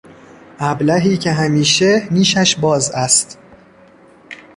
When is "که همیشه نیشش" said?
1.17-2.55